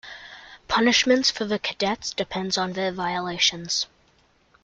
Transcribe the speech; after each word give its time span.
Punishments 0.67 1.29
for 1.29 1.45
the 1.45 1.59
cadets 1.59 2.11
depends 2.11 2.57
on 2.57 2.73
their 2.73 2.91
violations. 2.91 3.85